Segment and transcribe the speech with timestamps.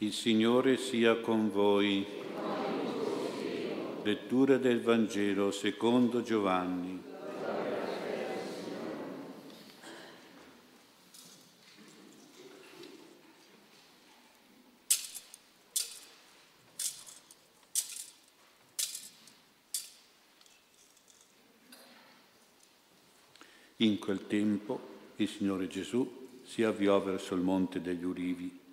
[0.00, 2.04] Il Signore sia con voi.
[4.02, 7.02] Lettura del Vangelo secondo Giovanni.
[23.76, 24.80] In quel tempo
[25.16, 28.64] il Signore Gesù si avviò verso il monte degli ulivi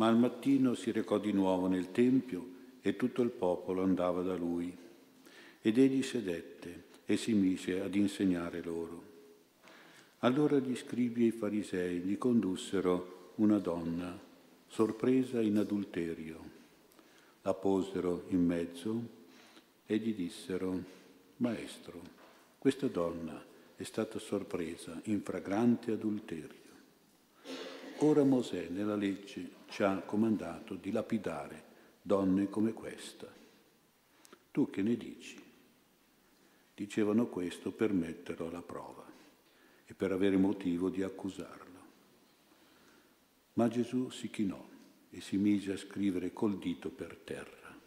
[0.00, 4.34] ma al mattino si recò di nuovo nel Tempio e tutto il popolo andava da
[4.34, 4.74] lui.
[5.60, 9.02] Ed egli sedette e si mise ad insegnare loro.
[10.20, 14.18] Allora gli scribi e i farisei gli condussero una donna,
[14.68, 16.48] sorpresa in adulterio.
[17.42, 19.02] La posero in mezzo
[19.84, 20.82] e gli dissero,
[21.36, 22.00] Maestro,
[22.56, 23.38] questa donna
[23.76, 26.58] è stata sorpresa in fragrante adulterio.
[27.98, 31.64] Ora Mosè nella legge ci ha comandato di lapidare
[32.02, 33.32] donne come questa.
[34.50, 35.40] Tu che ne dici?
[36.74, 39.06] Dicevano questo per metterlo alla prova
[39.86, 41.68] e per avere motivo di accusarlo.
[43.54, 44.68] Ma Gesù si chinò
[45.10, 47.78] e si mise a scrivere col dito per terra.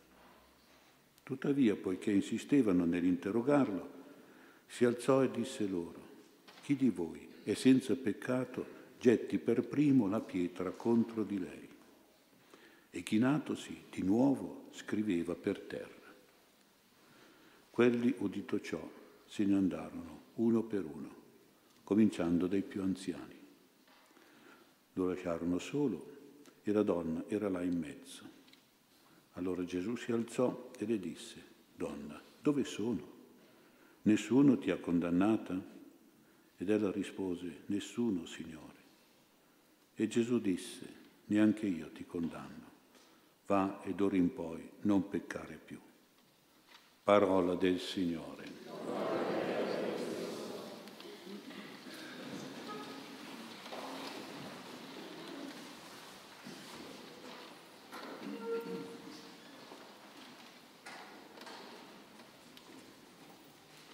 [1.24, 3.92] Tuttavia, poiché insistevano nell'interrogarlo,
[4.68, 6.02] si alzò e disse loro,
[6.62, 11.63] chi di voi è senza peccato getti per primo la pietra contro di lei.
[12.96, 16.14] E chinatosi di nuovo scriveva per terra.
[17.72, 18.88] Quelli, udito ciò,
[19.26, 21.16] se ne andarono uno per uno,
[21.84, 23.36] cominciando dai più anziani.
[24.94, 26.12] Lo lasciarono solo
[26.62, 28.30] e la donna era là in mezzo.
[29.32, 31.44] Allora Gesù si alzò e le disse,
[31.76, 33.12] Donna, dove sono?
[34.04, 35.60] Nessuno ti ha condannata?
[36.58, 38.82] Ed ella rispose, Nessuno, Signore.
[39.96, 42.63] E Gesù disse, neanche io ti condanno,
[43.46, 45.80] va e d'ora in poi non peccare più.
[47.04, 48.62] Parola del Signore.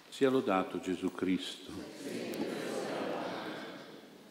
[0.08, 1.72] Sia lodato Gesù Cristo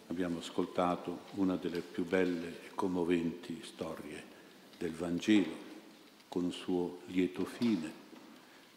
[0.08, 4.39] abbiamo ascoltato una delle più belle e commoventi storie
[4.80, 5.68] del Vangelo,
[6.30, 7.92] con il suo lieto fine,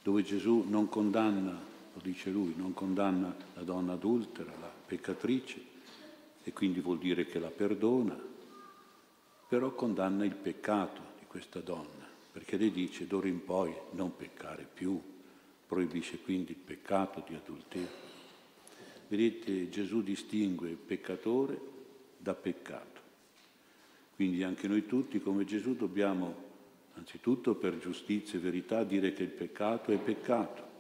[0.03, 5.71] dove Gesù non condanna, lo dice lui, non condanna la donna adultera, la peccatrice,
[6.43, 8.19] e quindi vuol dire che la perdona,
[9.49, 14.67] però condanna il peccato di questa donna, perché le dice d'ora in poi non peccare
[14.73, 15.01] più,
[15.69, 18.11] proibisce quindi il peccato di adulterio.
[19.07, 21.61] Vedete, Gesù distingue peccatore
[22.17, 22.92] da peccato.
[24.15, 26.51] Quindi anche noi tutti, come Gesù, dobbiamo,
[26.95, 30.71] anzitutto per giustizia e verità, dire che il peccato è peccato,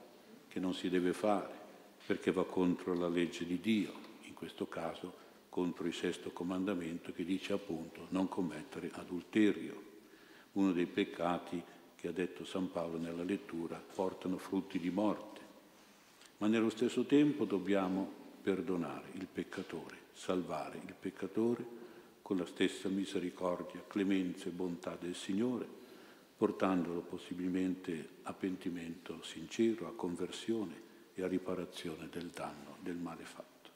[0.48, 1.52] che non si deve fare,
[2.06, 3.92] perché va contro la legge di Dio,
[4.22, 9.90] in questo caso contro il sesto comandamento che dice appunto non commettere adulterio,
[10.52, 11.62] uno dei peccati
[11.94, 15.40] che ha detto San Paolo nella lettura portano frutti di morte.
[16.38, 18.10] Ma nello stesso tempo dobbiamo
[18.42, 21.64] perdonare il peccatore, salvare il peccatore
[22.22, 25.66] con la stessa misericordia, clemenza e bontà del Signore,
[26.36, 33.70] portandolo possibilmente a pentimento sincero, a conversione e a riparazione del danno, del male fatto.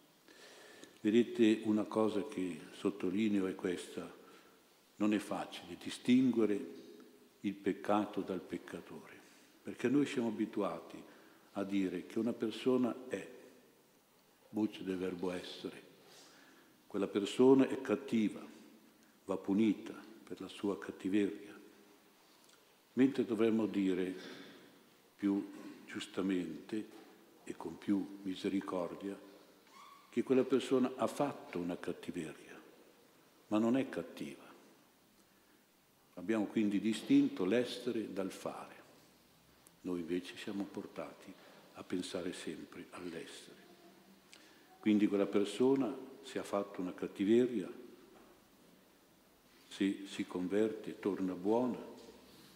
[1.00, 4.12] Vedete, una cosa che sottolineo è questa,
[4.96, 6.58] non è facile distinguere
[7.40, 9.12] il peccato dal peccatore,
[9.62, 11.00] perché noi siamo abituati
[11.52, 13.34] a dire che una persona è
[14.50, 15.85] voce del verbo essere.
[16.86, 18.44] Quella persona è cattiva,
[19.24, 21.54] va punita per la sua cattiveria,
[22.94, 24.14] mentre dovremmo dire
[25.14, 25.52] più
[25.86, 26.94] giustamente
[27.44, 29.18] e con più misericordia
[30.08, 32.60] che quella persona ha fatto una cattiveria,
[33.48, 34.44] ma non è cattiva.
[36.14, 38.74] Abbiamo quindi distinto l'essere dal fare.
[39.82, 41.32] Noi invece siamo portati
[41.74, 43.64] a pensare sempre all'essere.
[44.80, 45.94] Quindi quella persona,
[46.26, 47.72] se ha fatto una cattiveria,
[49.68, 51.78] se si converte e torna buona,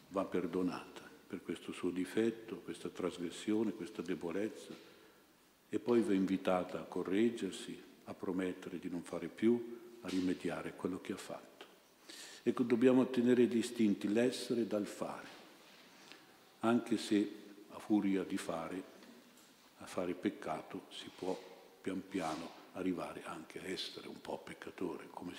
[0.08, 4.74] va perdonata per questo suo difetto, questa trasgressione, questa debolezza,
[5.68, 11.00] e poi va invitata a correggersi, a promettere di non fare più, a rimediare quello
[11.00, 11.66] che ha fatto.
[12.42, 15.28] Ecco, dobbiamo tenere distinti l'essere dal fare,
[16.60, 17.34] anche se
[17.68, 18.82] a furia di fare,
[19.78, 21.38] a fare peccato, si può
[21.80, 25.32] pian piano arrivare anche a essere un po' peccatore, come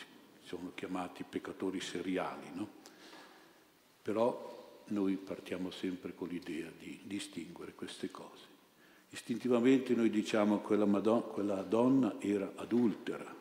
[0.44, 2.70] sono chiamati peccatori seriali, no?
[4.02, 8.50] Però noi partiamo sempre con l'idea di distinguere queste cose.
[9.10, 10.86] Istintivamente noi diciamo che quella,
[11.22, 13.36] quella donna era adultera,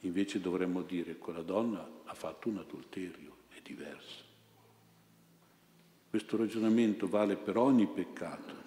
[0.00, 4.24] invece dovremmo dire che quella donna ha fatto un adulterio, è diverso.
[6.08, 8.66] Questo ragionamento vale per ogni peccato.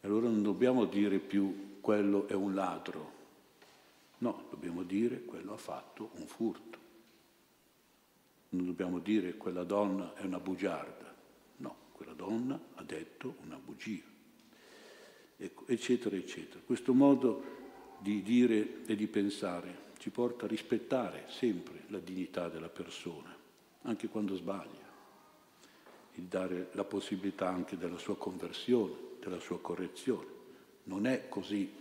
[0.00, 3.12] E allora non dobbiamo dire più quello è un ladro,
[4.18, 6.78] no, dobbiamo dire quello ha fatto un furto.
[8.50, 11.14] Non dobbiamo dire quella donna è una bugiarda,
[11.58, 14.02] no, quella donna ha detto una bugia,
[15.36, 16.60] ecco, eccetera, eccetera.
[16.64, 17.58] Questo modo
[17.98, 23.32] di dire e di pensare ci porta a rispettare sempre la dignità della persona,
[23.82, 24.88] anche quando sbaglia,
[26.12, 30.39] e dare la possibilità anche della sua conversione, della sua correzione.
[30.90, 31.72] Non è così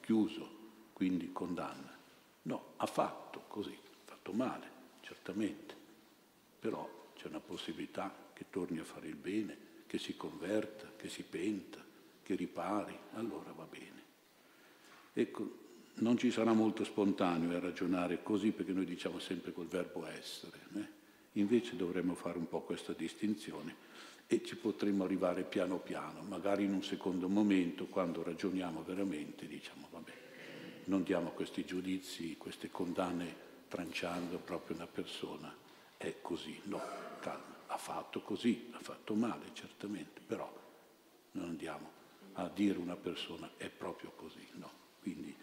[0.00, 0.46] chiuso,
[0.92, 1.96] quindi condanna.
[2.42, 4.70] No, ha fatto così, ha fatto male,
[5.00, 5.74] certamente,
[6.60, 6.86] però
[7.16, 9.56] c'è una possibilità che torni a fare il bene,
[9.86, 11.82] che si converta, che si penta,
[12.22, 14.02] che ripari, allora va bene.
[15.14, 20.06] Ecco, non ci sarà molto spontaneo a ragionare così perché noi diciamo sempre col verbo
[20.06, 20.58] essere.
[20.74, 20.86] Eh?
[21.40, 23.74] Invece dovremmo fare un po' questa distinzione
[24.30, 29.88] e ci potremmo arrivare piano piano, magari in un secondo momento, quando ragioniamo veramente, diciamo
[29.90, 30.12] vabbè,
[30.84, 35.54] non diamo questi giudizi, queste condanne tranciando proprio una persona,
[35.96, 36.80] è così, no,
[37.20, 40.50] calma, ha fatto così, ha fatto male certamente, però
[41.32, 41.90] non andiamo
[42.34, 44.70] a dire una persona è proprio così, no.
[45.00, 45.34] Quindi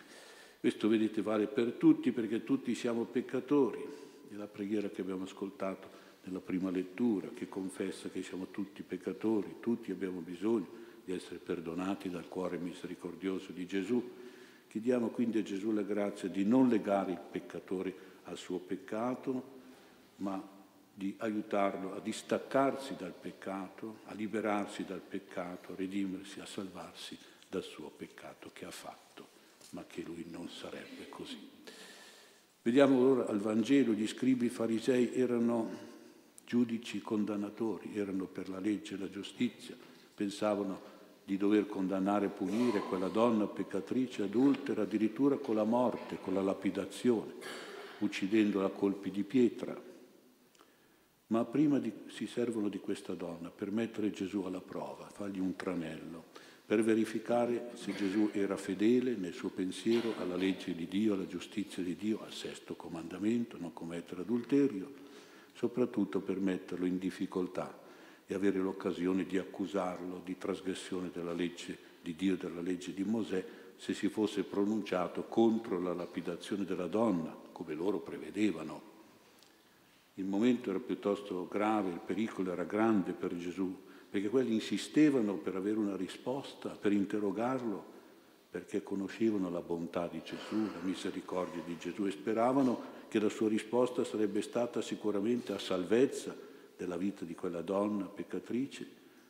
[0.60, 3.84] questo vedete vale per tutti perché tutti siamo peccatori.
[4.30, 9.56] È la preghiera che abbiamo ascoltato nella prima lettura, che confessa che siamo tutti peccatori,
[9.60, 14.04] tutti abbiamo bisogno di essere perdonati dal cuore misericordioso di Gesù.
[14.68, 19.54] Chiediamo quindi a Gesù la grazia di non legare il peccatore al suo peccato,
[20.18, 20.54] ma
[20.94, 27.18] di aiutarlo a distaccarsi dal peccato, a liberarsi dal peccato, a redimersi, a salvarsi
[27.48, 29.06] dal suo peccato che ha fatto
[29.72, 31.38] ma che lui non sarebbe così.
[32.62, 35.94] Vediamo ora al Vangelo, gli scribi farisei erano
[36.46, 39.76] giudici condannatori, erano per la legge e la giustizia,
[40.14, 40.94] pensavano
[41.24, 46.42] di dover condannare e punire quella donna peccatrice adultera addirittura con la morte, con la
[46.42, 47.34] lapidazione,
[48.00, 49.94] uccidendola a colpi di pietra.
[51.28, 55.56] Ma prima di, si servono di questa donna per mettere Gesù alla prova, fargli un
[55.56, 61.28] tranello per verificare se Gesù era fedele nel suo pensiero alla legge di Dio, alla
[61.28, 64.92] giustizia di Dio, al sesto comandamento, non commettere adulterio,
[65.56, 67.84] soprattutto per metterlo in difficoltà
[68.28, 73.44] e avere l'occasione di accusarlo di trasgressione della legge di Dio, della legge di Mosè,
[73.78, 78.94] se si fosse pronunciato contro la lapidazione della donna, come loro prevedevano.
[80.16, 85.56] Il momento era piuttosto grave, il pericolo era grande per Gesù, perché quelli insistevano per
[85.56, 87.94] avere una risposta, per interrogarlo,
[88.50, 93.48] perché conoscevano la bontà di Gesù, la misericordia di Gesù e speravano che la sua
[93.48, 96.36] risposta sarebbe stata sicuramente a salvezza
[96.76, 98.86] della vita di quella donna peccatrice,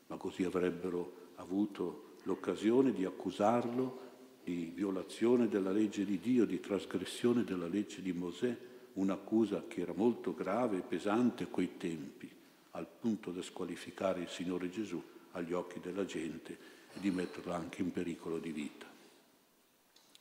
[0.08, 4.00] ma così avrebbero avuto l'occasione di accusarlo
[4.44, 8.58] di violazione della legge di Dio, di trasgressione della legge di Mosè,
[8.94, 12.28] un'accusa che era molto grave e pesante a quei tempi
[12.72, 15.00] al punto da squalificare il Signore Gesù
[15.34, 16.58] agli occhi della gente
[16.92, 18.88] e di metterlo anche in pericolo di vita.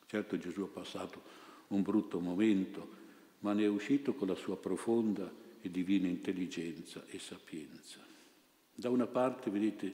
[0.05, 1.23] Certo Gesù ha passato
[1.69, 3.01] un brutto momento,
[3.45, 7.99] ma ne è uscito con la sua profonda e divina intelligenza e sapienza.
[8.75, 9.93] Da una parte, vedete,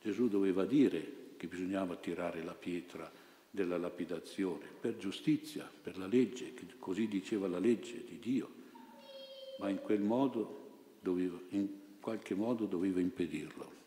[0.00, 3.10] Gesù doveva dire che bisognava tirare la pietra
[3.50, 8.48] della lapidazione per giustizia, per la legge, così diceva la legge di Dio,
[9.58, 11.68] ma in quel modo doveva, in
[12.00, 13.80] qualche modo doveva impedirlo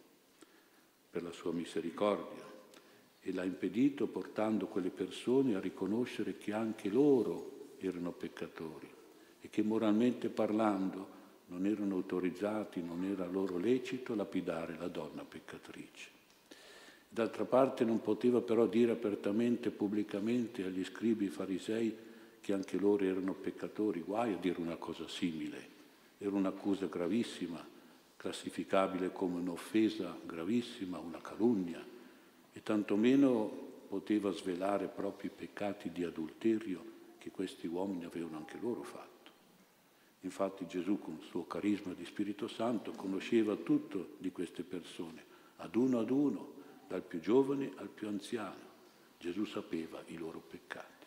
[1.09, 2.43] per la sua misericordia
[3.21, 8.94] e l'ha impedito portando quelle persone a riconoscere che anche loro erano peccatori
[9.45, 11.07] e che moralmente parlando
[11.49, 16.09] non erano autorizzati, non era loro lecito lapidare la donna peccatrice.
[17.07, 21.95] D'altra parte non poteva però dire apertamente, pubblicamente agli scribi farisei
[22.41, 25.73] che anche loro erano peccatori, guai a dire una cosa simile,
[26.17, 27.63] era un'accusa gravissima
[28.17, 31.85] classificabile come un'offesa gravissima, una calunnia,
[32.51, 33.45] e tantomeno
[33.87, 36.83] poteva svelare proprio i peccati di adulterio
[37.19, 39.15] che questi uomini avevano anche loro fatto.
[40.25, 45.23] Infatti Gesù con il suo carisma di Spirito Santo conosceva tutto di queste persone,
[45.57, 46.53] ad uno ad uno,
[46.87, 48.73] dal più giovane al più anziano.
[49.19, 51.05] Gesù sapeva i loro peccati.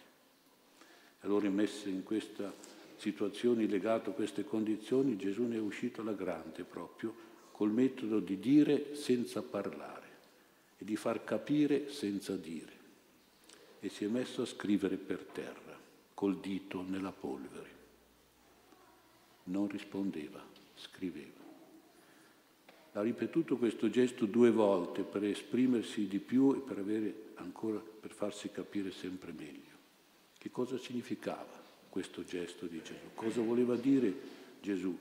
[1.22, 2.54] Allora messe in questa
[2.94, 7.12] situazioni legate a queste condizioni, Gesù ne è uscito alla grande proprio
[7.50, 10.06] col metodo di dire senza parlare
[10.78, 12.72] e di far capire senza dire.
[13.80, 15.76] E si è messo a scrivere per terra,
[16.14, 17.77] col dito nella polvere.
[19.50, 20.43] Non rispondeva,
[20.75, 21.37] scriveva.
[22.93, 28.50] Ha ripetuto questo gesto due volte per esprimersi di più e per, ancora, per farsi
[28.50, 29.76] capire sempre meglio.
[30.37, 33.14] Che cosa significava questo gesto di Gesù?
[33.14, 34.14] Cosa voleva dire
[34.61, 34.97] Gesù?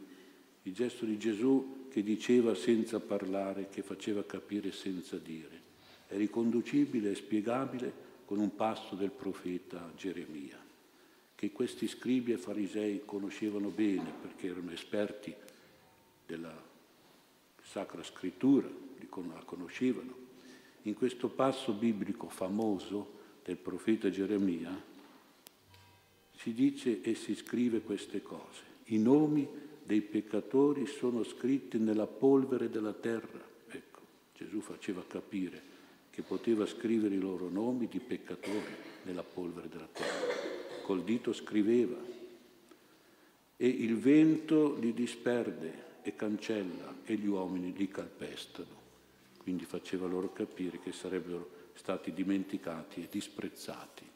[0.63, 5.61] Il gesto di Gesù che diceva senza parlare, che faceva capire senza dire.
[6.07, 7.91] È riconducibile e spiegabile
[8.25, 10.57] con un passo del profeta Geremia,
[11.37, 15.31] che questi scribi e farisei conoscevano bene perché erano esperti
[16.25, 16.51] della
[17.61, 20.15] Sacra Scrittura, la conoscevano.
[20.83, 24.83] In questo passo biblico famoso del profeta Geremia
[26.35, 28.63] si dice e si scrive queste cose.
[28.85, 29.47] I nomi
[29.83, 33.45] dei peccatori sono scritti nella polvere della terra.
[33.67, 33.99] Ecco,
[34.33, 35.61] Gesù faceva capire
[36.09, 40.46] che poteva scrivere i loro nomi di peccatori nella polvere della terra.
[40.87, 41.97] Col dito scriveva
[43.57, 48.85] e il vento li disperde e cancella e gli uomini li calpestano.
[49.37, 54.09] Quindi faceva loro capire che sarebbero stati dimenticati e disprezzati.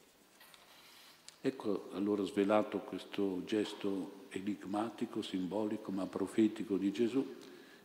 [1.41, 7.35] Ecco allora svelato questo gesto enigmatico, simbolico, ma profetico di Gesù.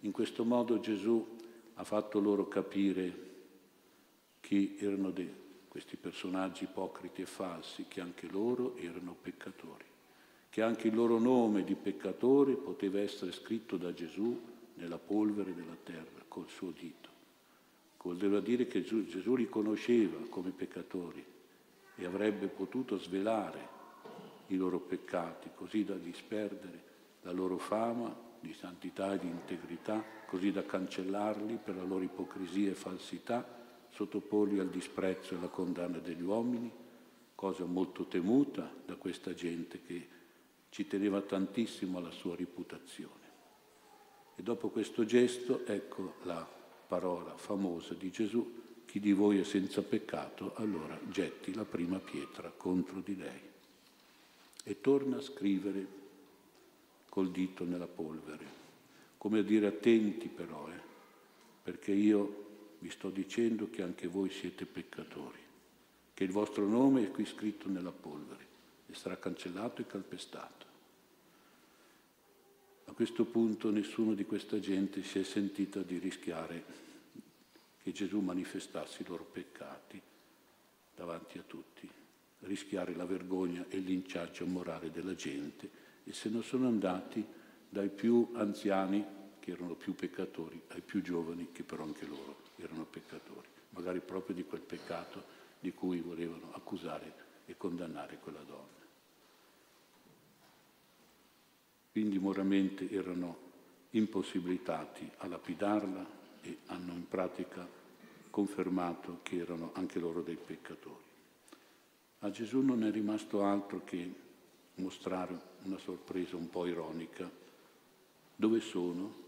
[0.03, 1.37] In questo modo Gesù
[1.75, 3.25] ha fatto loro capire
[4.39, 5.29] chi erano dei,
[5.77, 9.85] questi personaggi ipocriti e falsi, che anche loro erano peccatori
[10.57, 14.41] che anche il loro nome di peccatore poteva essere scritto da Gesù
[14.77, 17.11] nella polvere della terra col suo dito.
[18.01, 21.23] Voleva dire che Gesù li conosceva come peccatori
[21.95, 23.69] e avrebbe potuto svelare
[24.47, 26.85] i loro peccati così da disperdere
[27.21, 32.71] la loro fama di santità e di integrità, così da cancellarli per la loro ipocrisia
[32.71, 33.66] e falsità,
[33.97, 36.71] sottoporli al disprezzo e alla condanna degli uomini,
[37.35, 40.09] cosa molto temuta da questa gente che
[40.69, 43.25] ci teneva tantissimo alla sua reputazione.
[44.37, 46.47] E dopo questo gesto, ecco la
[46.87, 52.53] parola famosa di Gesù, chi di voi è senza peccato, allora getti la prima pietra
[52.55, 53.41] contro di lei.
[54.63, 55.87] E torna a scrivere
[57.09, 58.45] col dito nella polvere,
[59.17, 60.81] come a dire attenti però, eh,
[61.63, 62.45] perché io
[62.79, 65.39] vi sto dicendo che anche voi siete peccatori,
[66.13, 68.47] che il vostro nome è qui scritto nella polvere
[68.87, 70.67] e sarà cancellato e calpestato.
[72.85, 76.85] A questo punto nessuno di questa gente si è sentito di rischiare
[77.83, 80.01] che Gesù manifestasse i loro peccati
[80.95, 81.89] davanti a tutti,
[82.41, 85.69] rischiare la vergogna e il linciaggio morale della gente
[86.05, 87.25] e se ne sono andati
[87.69, 89.05] dai più anziani
[89.41, 94.35] che erano più peccatori ai più giovani che però anche loro erano peccatori, magari proprio
[94.35, 98.77] di quel peccato di cui volevano accusare e condannare quella donna.
[101.97, 103.39] quindi moralmente erano
[103.93, 106.07] impossibilitati a lapidarla
[106.43, 107.67] e hanno in pratica
[108.29, 111.03] confermato che erano anche loro dei peccatori.
[112.19, 114.13] A Gesù non è rimasto altro che
[114.75, 117.31] mostrare una sorpresa un po' ironica.
[118.37, 119.26] Dove sono?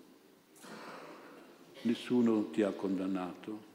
[1.82, 3.66] Nessuno ti ha condannato?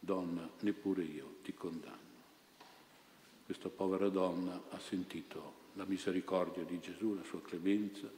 [0.00, 2.02] Donna, neppure io ti condanno.
[3.44, 8.10] Questa povera donna ha sentito la misericordia di Gesù, la sua clemenza.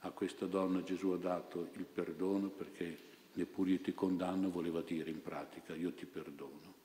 [0.00, 2.98] A questa donna Gesù ha dato il perdono perché
[3.34, 6.80] neppure io ti condanno voleva dire in pratica io ti perdono.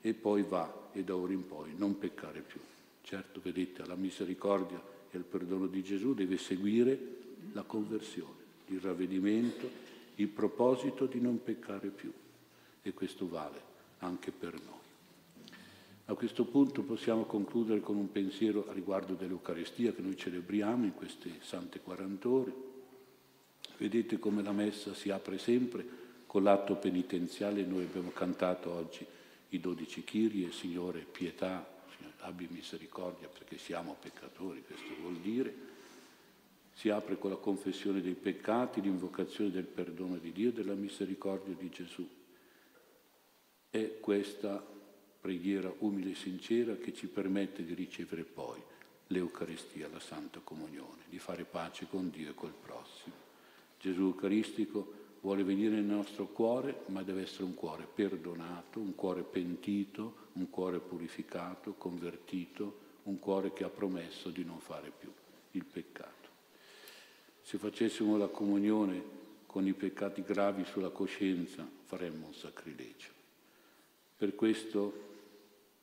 [0.00, 2.60] E poi va e da ora in poi non peccare più.
[3.02, 4.80] Certo, vedete, alla misericordia
[5.10, 6.98] e al perdono di Gesù deve seguire
[7.52, 9.68] la conversione, il ravvedimento,
[10.16, 12.12] il proposito di non peccare più.
[12.82, 14.74] E questo vale anche per noi.
[16.08, 20.94] A questo punto possiamo concludere con un pensiero a riguardo dell'Eucaristia che noi celebriamo in
[20.94, 22.54] queste sante 40 ore.
[23.76, 25.84] Vedete come la messa si apre sempre
[26.26, 27.64] con l'atto penitenziale.
[27.64, 29.04] Noi abbiamo cantato oggi
[29.48, 31.74] i dodici Kyrie, Signore pietà,
[32.20, 35.74] abbi misericordia perché siamo peccatori, questo vuol dire.
[36.76, 41.54] Si apre con la confessione dei peccati, l'invocazione del perdono di Dio e della misericordia
[41.54, 42.06] di Gesù.
[43.70, 44.62] È questa
[45.18, 48.60] preghiera umile e sincera che ci permette di ricevere poi
[49.06, 53.14] l'Eucaristia, la Santa Comunione, di fare pace con Dio e col prossimo.
[53.80, 54.92] Gesù Eucaristico
[55.22, 60.50] vuole venire nel nostro cuore, ma deve essere un cuore perdonato, un cuore pentito, un
[60.50, 65.10] cuore purificato, convertito, un cuore che ha promesso di non fare più
[65.52, 66.25] il peccato.
[67.46, 69.00] Se facessimo la comunione
[69.46, 73.10] con i peccati gravi sulla coscienza, faremmo un sacrilegio.
[74.16, 75.04] Per questo,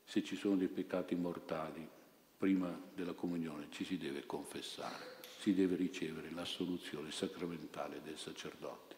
[0.03, 1.87] se ci sono dei peccati mortali,
[2.37, 8.95] prima della comunione ci si deve confessare, si deve ricevere la soluzione sacramentale del sacerdote.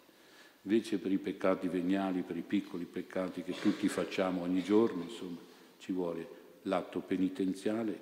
[0.63, 5.37] Invece per i peccati veniali, per i piccoli peccati che tutti facciamo ogni giorno, insomma,
[5.77, 6.27] ci vuole
[6.63, 7.99] l'atto penitenziale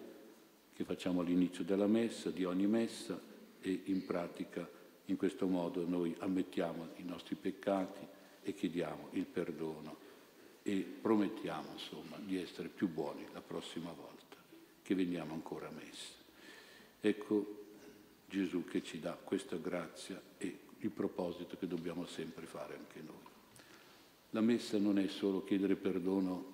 [0.74, 3.32] che facciamo all'inizio della messa, di ogni messa
[3.64, 4.70] e in pratica
[5.06, 8.06] in questo modo noi ammettiamo i nostri peccati
[8.44, 9.98] e chiediamo il perdono
[10.64, 14.38] e promettiamo insomma di essere più buoni la prossima volta
[14.82, 16.14] che veniamo ancora a messa.
[17.00, 17.62] Ecco
[18.28, 23.32] Gesù che ci dà questa grazia e il proposito che dobbiamo sempre fare anche noi.
[24.32, 26.53] La messa non è solo chiedere perdono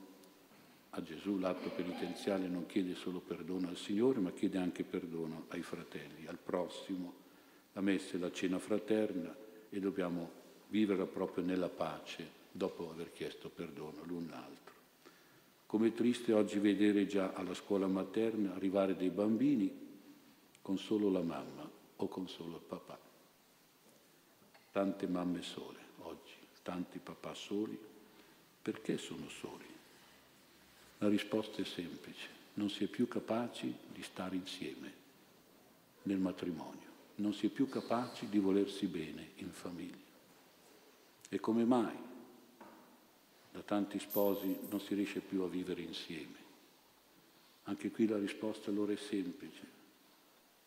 [0.91, 5.61] a Gesù, l'atto penitenziale non chiede solo perdono al Signore, ma chiede anche perdono ai
[5.61, 7.13] fratelli, al prossimo.
[7.73, 9.35] La messa è la cena fraterna
[9.69, 10.31] e dobbiamo
[10.67, 14.73] vivere proprio nella pace dopo aver chiesto perdono l'un l'altro.
[15.65, 19.87] Come triste oggi vedere già alla scuola materna arrivare dei bambini
[20.61, 23.09] con solo la mamma o con solo il papà
[24.71, 27.77] tante mamme sole oggi, tanti papà soli.
[28.61, 29.68] Perché sono soli?
[30.99, 34.93] La risposta è semplice, non si è più capaci di stare insieme
[36.03, 40.07] nel matrimonio, non si è più capaci di volersi bene in famiglia.
[41.29, 41.97] E come mai
[43.51, 46.37] da tanti sposi non si riesce più a vivere insieme?
[47.63, 49.67] Anche qui la risposta allora è semplice,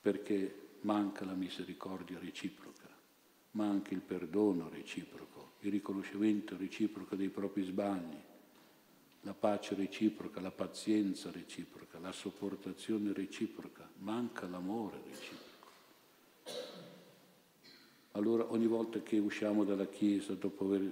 [0.01, 2.83] perché manca la misericordia reciproca
[3.53, 8.17] ma anche il perdono reciproco, il riconoscimento reciproco dei propri sbagli,
[9.23, 15.51] la pace reciproca, la pazienza reciproca, la sopportazione reciproca, manca l'amore reciproco.
[18.13, 20.83] Allora ogni volta che usciamo dalla Chiesa dopo aver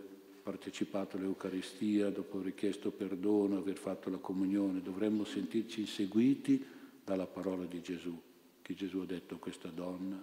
[0.42, 6.64] partecipato all'Eucaristia, dopo aver chiesto perdono, aver fatto la comunione, dovremmo sentirci inseguiti
[7.04, 8.18] dalla parola di Gesù,
[8.62, 10.22] che Gesù ha detto a questa donna,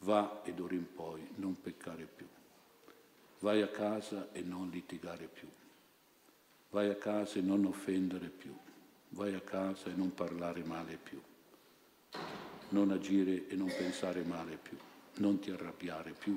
[0.00, 2.26] va e d'ora in poi non peccare più.
[3.40, 5.48] Vai a casa e non litigare più.
[6.70, 8.52] Vai a casa e non offendere più.
[9.10, 11.18] Vai a casa e non parlare male più.
[12.70, 14.76] Non agire e non pensare male più.
[15.16, 16.36] Non ti arrabbiare più.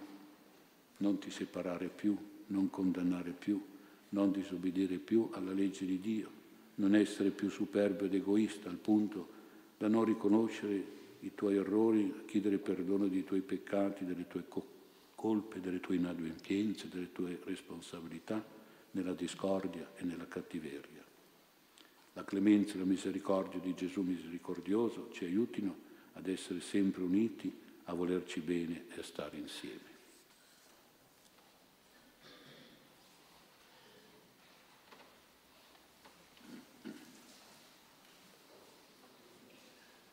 [0.97, 2.17] Non ti separare più.
[2.47, 3.61] Non condannare più.
[4.09, 6.39] Non disobbedire più alla legge di Dio.
[6.75, 9.39] Non essere più superbo ed egoista al punto
[9.77, 14.45] da non riconoscere i tuoi errori, chiedere perdono dei tuoi peccati, delle tue
[15.13, 18.59] colpe, delle tue inadempienze, delle tue responsabilità
[18.91, 21.03] nella discordia e nella cattiveria.
[22.13, 27.53] La clemenza e la misericordia di Gesù misericordioso ci aiutino ad essere sempre uniti,
[27.85, 29.90] a volerci bene e a stare insieme.